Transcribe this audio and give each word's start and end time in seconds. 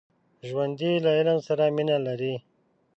ژوندي 0.47 0.91
له 1.03 1.09
علم 1.19 1.39
سره 1.47 1.63
مینه 1.75 1.97
لري 2.07 2.35